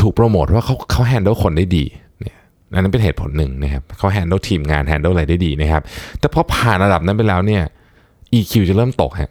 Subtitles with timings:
[0.00, 1.84] ถูกโปรโมทว่าเขาเขา handle คนได้ดี
[2.20, 2.36] เนี่ย
[2.74, 5.82] อันนั้นเป็นเหตุผลหนึ่งนะครับเขา handle ทีมงาน handle อะไรได้ดีนะครับ
[6.20, 7.62] แต่พอผ่านระดับนั้นไปแล้วเนี่ย
[8.38, 9.30] EQ จะเริ่มตกฮะ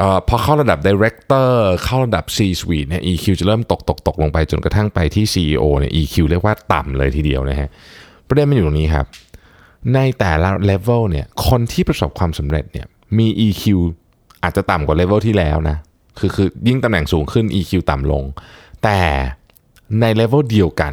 [0.00, 1.50] ออพอเข้าระดับ director
[1.84, 7.68] เข้าระดับ C suite เนี่ย EQ จะเริ่มตกตกตกลงไปจนกระทั่งไปที่ CEO เนี่ย EQ เรียกว่าต่ำเลยทีเดียวนะฮะ
[8.28, 9.06] ประเด็นมันอยู่ตรงนี้ครับ
[9.94, 12.86] ในแต่ละ level เนี่ยคนที่ประสบความสำเร็จเนี่ย
[13.18, 13.64] มี EQ
[14.44, 15.76] อาจจะต่ำกว่า level ที่แล้วนะ
[16.18, 18.22] คือคือยิ่งตำแหน่งสูงขึ้น EQ ต่ำลง
[18.84, 19.00] แต่
[20.00, 20.92] ใน level เดียวกัน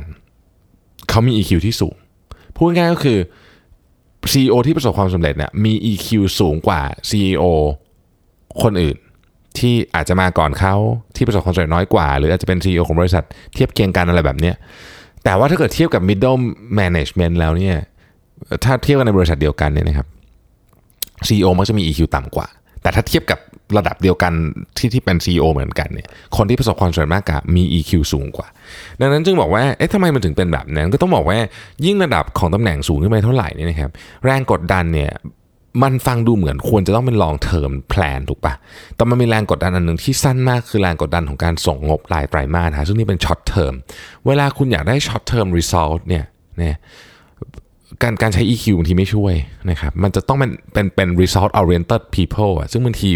[1.09, 1.95] เขามี EQ ที่สูง
[2.56, 3.19] พูดง่ายก็คือ
[4.31, 6.07] CEO ที่ประสบความสำเร็จเนี่ยมี EQ
[6.39, 7.44] สูงกว่า CEO
[8.62, 8.97] คนอื่น
[9.57, 10.75] ที่อาจจะมาก่อนเขา
[11.16, 13.23] ที่ประสบความสำเร็จน้อยกว่า หรืออาจจะเป็น CEO ของบริษัท
[13.53, 14.56] เทียบเคียงกันอะไรแบบเนี้ย
[15.23, 16.39] แต่ว่าถ้าเกิดเทียบกับ middle
[16.79, 17.78] management แล้วเนี่ย
[18.63, 20.07] ถ้าเทียบกันในบริษัทเดียวกันเนี่ยนะครับ
[21.28, 22.47] CEO มักจะมี EQ ต่ำกว่า
[22.81, 23.40] แต่ถ้าเทียบกับ
[23.78, 24.34] ระดับเดียวกัน
[24.78, 28.47] ที่ที่เป็น CEO เหมือนกันเนี่ยคนที่ประสบความสำเร็จมากกว่ามี EQ สูงกว่า
[29.00, 31.38] ดังนั้นจึงบอกว่าเอ๊ะทำไมมันถึงเป็นแบบนั้น ก็ต้องบอกว่า
[31.86, 33.92] ยิ่งระดับของตำแหน่งสูงขึ้นไปเท่าไหร่นี่นะครับ
[34.25, 35.12] แรงกดดันเนี่ย
[35.84, 38.53] มันฟังดูเหมือนควรจะต้องเป็น long term plan ถูกปะ
[38.96, 43.74] แต่มันมีแรงกดดันอันหนึ่งที่สั้นมากคือแรงกดดันของการส่งงบรายไตรมาสฮะซึ่งนี่เป็น short term
[44.28, 46.25] เวลาคุณอยากได้ short term result เนี่ย
[46.58, 46.75] เนี่ย
[48.03, 49.34] การการใช้ EQ บางทีไม่ช่วย
[49.69, 53.09] นะครับมันจะต้องเป็นเป็นเป็น result oriented people อะซึ่งบางที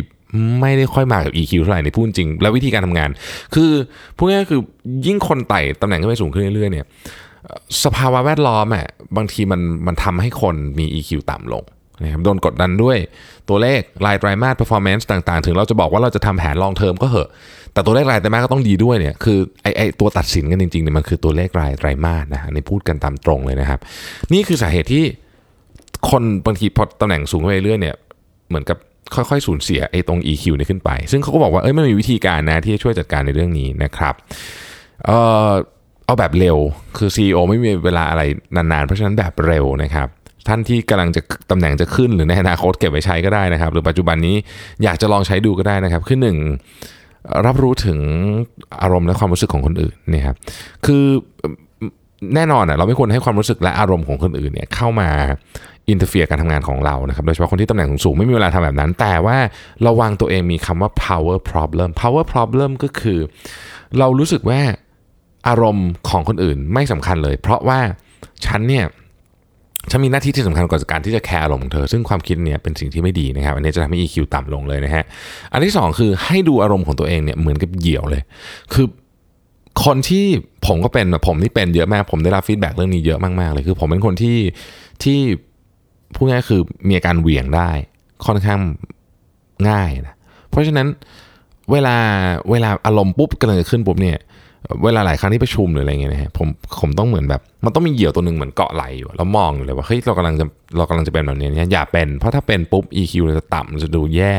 [0.62, 3.10] ไม่ได้ค่อยมากับ EQ เท่าไหร่ในพูดจริง แล้ววิธีการทำงาน
[3.56, 3.72] คือ
[4.18, 4.62] พูดง่ายๆคือ
[5.06, 6.86] ยิ่งคนไต่ตำแหน่งขึ้นไปสูงขึ้นเรื่อยๆเนี่ย
[7.84, 8.88] สภาวะแวดล้อมอะ
[9.18, 11.64] บางทีมันมันทำให้คนมี EQ ต่ำลง
[12.04, 12.98] นะครับโดนกดดันด้วย
[13.50, 17.30] ตัวเลขรายไตรมาส performance ต่างๆ ถึงเราจะบอกว่าเราจะทำแผน long term ก็เหอะ
[17.76, 23.80] แต่ตัวเลขรายไตรมาสก็ต้องดีด้วยเนี่ยคือไอไอตัวตัดสินกันจริงๆเนี่ยมันคือตัวเลขรายไตรมาสนะฮะในพูดกันตามตรงเลยนะครับ
[24.34, 25.04] นี่คือสาเหตุที่
[26.10, 27.96] คนบางทีพอตำแหน่งสูงไปเรื่อยๆเนี่ย
[28.50, 28.78] เหมือนกับ
[29.16, 34.14] ค่อยๆสูญเสียไอ้ตรง EQ เนี่ยขึ้นไป ซึ่งเขาก็บอกว่าเอ้ยไมันมีวิธีการนะที่จะช่วยจัดการในเรื่องนี้นะครับ
[35.06, 35.18] เอ่
[35.50, 35.52] อ
[36.06, 36.58] เอาแบบเร็ว
[36.98, 38.22] คือ CEO ไม่มีเวลาอะไร
[38.56, 40.08] นานๆ เพราะฉะนั้นแบบเร็วนะครับ
[40.48, 41.22] ท่านที่กำลังจะ
[41.52, 44.36] ตำแหน่งจะขึ้นหรือในอนาคตเก็บไว้ใช้ก็ได้นะครับ หรือปัจจุบันนี้
[44.84, 46.38] อยากจะลองใช้ดูก็ได้นะครับคือหนึ่ง
[47.46, 48.00] รับรู้ถึง
[48.82, 50.36] อารมณ์และความรู้สึกของคนอื่นนะครับ
[50.86, 51.04] คือ
[52.36, 55.10] แน่นอนอะเราไม่ควรให้ความรู้สึกและอารมณ์ของคนอื่นเนี่ยเข้ามา
[55.90, 59.38] interfere การทำงานของเรานะครับโดยเฉพาะคนที่ตำแหน่งสูงไม่มีเวลาทำแบบนั้น แต่ว่า
[59.88, 63.20] ระวังตัวเองมีคำว่า power problem power problem ก็คือ
[64.00, 64.62] เรารู้สึกว่า
[65.48, 67.80] อารมณ์ของคนอื่นไม่สำคัญเลย เพราะว่า
[68.46, 68.86] ฉันเนี่ย
[69.92, 75.04] ฉันมีหน้าที่ที่สำคัญกว่าการที่จะแคร์อารมณ์ของเธอ ซึ่งความคิดเนี่ยเป็นสิ่งที่ไม่ดีนะครับ อันนี้จะทำให้ EQ ต่ำลงเลยนะฮะ
[75.54, 78.22] อันที่สองคือให้ดูอารมณ์ของตัวเองเนี่ยเหมือนกับเหยี่ยวเลย
[78.74, 78.88] คือ
[79.86, 80.26] คนที่
[80.68, 84.38] ผมก็เป็นผมนี่เป็นเยอะมาก ผมได้รับฟีดแบ็กเรื่องนี้เยอะมากๆเลย คือผมเป็นคนที่
[85.04, 85.20] ที่
[86.16, 87.70] พูดง่ายคือมีอาการเหวี่ยงได้
[88.26, 88.60] ค่อนข้าง
[89.70, 90.16] ง่ายนะ
[90.50, 90.88] เพราะฉะนั้น
[91.72, 91.96] เวลา
[92.52, 94.18] เวลาอารมณ์ปุ๊บกำลังจะขึ้นปุ๊บเนี่ย
[94.84, 96.48] เวลาหลายครั้งที่ประชุมหรืออะไรเงี้ยนะฮะผม
[96.82, 100.46] ผมต้องเหมือนแบบ มันต้องมีเหยี่ยวตัวหนึ่งเหมือนเกาะไหลอยู่แล้วมองอยู่เลยว่าเฮ้ยเรากำลังจะ
[100.78, 104.36] เรากำลังจะเป็นแบบนี้เนี่ยอย่าเป็น เพราะถ้าเป็นปุ๊บ EQ เราจะต่ำจะดูแย่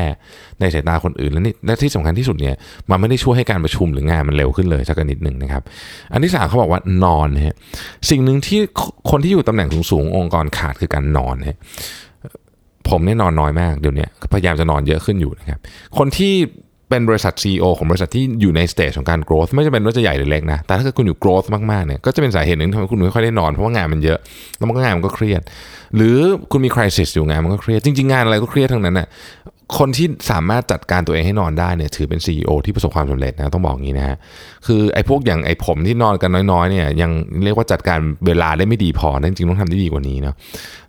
[0.59, 2.55] ในสายตาคนอื่น แล้วนี่และที่สำคัญที่สุดเนี่ย
[2.89, 5.63] มันไม่ได้ช่วยให้การประชุมหรืองานมันเร็วขึ้นเลยสักนิดหนึ่งนะครับ
[6.13, 7.55] อันที่สามเขาบอกว่านอนฮะ
[8.09, 8.59] สิ่งหนึ่งที่
[9.09, 11.57] คนที่อยู่ตำแหน่งสูงๆองค์กรขาดคือการนอนฮะ
[12.89, 15.59] ผมเนี่ยนอนน้อยมากเดี๋ยวนี้พยายามจะนอนเยอะขึ้นอยู่นะครับ
[15.97, 16.33] คนที่
[16.89, 24.19] เป็นบริษัท CEO ของบริษัทที่อยู่ในสเตจของการ growth ไม่จำเป็นว่าจะใหญ่หรือเล็กนะ แต่ถ้าเกิดคุณอยู่ growth มากๆเนี่ยก็จะเป็นสาเหตุหนึ่งทำให้คุณไม่ค่อยได้นอน เพราะว่างานมันเยอะ
[24.57, 25.41] แล้วมันก็งานมันก็เครียด
[25.95, 26.17] หรือ
[26.51, 29.07] คุณมี crisis อยู่งานมันก็เครียด จริง ๆ งานอะไรก็เครียดทั้งนั้นน่ะ
[29.77, 34.17] คนที่สามารถจัดการตัวเองให้นอนได้เนี่ยถือเป็น CEO ที่ประสบความสำเร็จนะต้องบอกงี้นะฮะ
[34.67, 37.11] คือไอ้พวกอย่างไอ้ผมที่นอนกันน้อยๆเนี่ยยัง
[37.43, 40.35] เรียกว่าจัดการเวลาได้ไม่ดีพอจริงๆต้องทำได้ดีกว่านี้เนาะ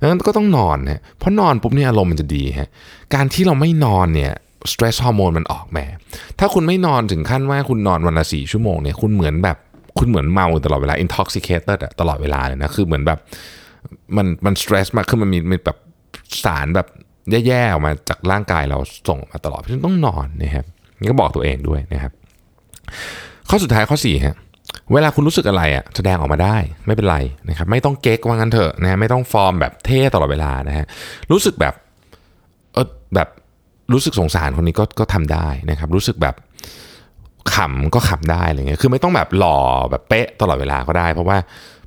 [0.01, 2.69] ดังนั้นก็ต้องนอนนะเพราะนอนปุ๊บเนี่ยอารมณ์มันจะดีฮะ
[3.15, 4.33] การที่เราไม่นอนเนี่ย
[4.73, 5.85] สเตรสฮอร์โมนมันออกแม่
[6.39, 9.57] ถ้าคุณไม่นอนถึงขั้นว่าคุณนอนวันละสี่ชั่วโมงเนี่ยคุณเหมือนแบบ
[9.99, 13.19] คุณเหมือนเมาตลอดเวลา intoxicated ตลอดเวลาเลยนะคือเหมือนแบบ
[14.17, 15.79] มันมันสเตรสมากคือมันมีมแบบ
[16.45, 16.87] สารแบบ
[17.47, 18.79] แย่ๆออกมาจากร่างกายเรา
[19.09, 20.65] ส่งมาตลอดเพราะฉะนั้นต้องนอนนะครับ
[21.01, 22.13] นี่ก็บอกตัวเองด้วยนะครับ
[23.49, 24.37] ข้อสุดท้ายข้อสี่ฮะ
[24.93, 26.57] เวลาคุณรู้สึกอะไรอะแสดงออกมาได้
[26.87, 27.19] ไม่เป็นไร
[27.49, 30.87] นะครับ ไม่ต้องเก๊กว่างั้นเถอะนะไม่ต้องฟอร์มแบบเท่ตลอดเวลานะฮะ
[31.31, 31.75] รู้สึกแบบ
[33.93, 36.35] รู้สึกสงสารคนนี้ก็ก็ทำได้นะครับ รู้สึกแบบ
[37.55, 39.59] ขำก็ขำได้อะไรเงี้ยคือไม่ต้องแบบหล่อ
[39.91, 41.39] แบบเป๊ะตลอดเวลาก็ได้ เพราะว่า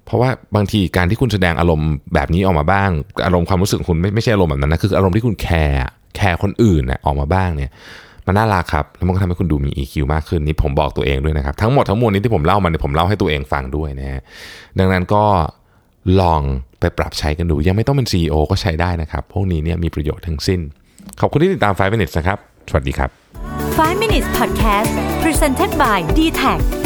[0.05, 2.89] เพราะว่าบางทีการที่คุณแสดงอารมณ์แบบนี้ออกมาบ้าง
[3.25, 5.77] อารมณ์ความรู้สึกคุณไม่ไม่ใช่อารมณ์แบบนั้นนะคืออารมณ์ที่คุณแคร์
[6.15, 7.71] แคร์คนอื่นนะออกมาบ้างเนี่ย
[8.27, 14.21] มันน่ารักครับแล้วมันก็ทำให้คุณดูมี EQ มากขึ้นนี่ผมบอกตัวเองด้วยนะครับ ทั้งหมดทั้งมวลนี้ที่ผมเล่ามันผมเล่าให้ตัวเองฟังด้วยนะฮะ
[14.79, 15.23] ดังนั้นก็
[16.21, 16.41] ลอง
[16.79, 20.59] ไปปรับใช้กันดู ยังไม่ต้องเป็น CEO ก็ใช้ได้นะครับ พวกนี้เนี่ยมีประโยชน์ทั้งสิ้น
[21.19, 22.37] ขอบคุณที่ติดตาม 5 minutes นะครับ
[22.69, 23.09] สวัสดีครับ
[23.79, 24.91] 5 minutes podcast
[25.23, 26.80] presented by d t a c